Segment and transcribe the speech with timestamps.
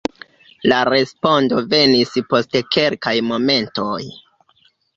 [0.71, 4.03] La respondo venis post kelkaj momentoj: